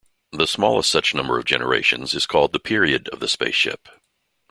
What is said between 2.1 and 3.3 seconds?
is called the period of the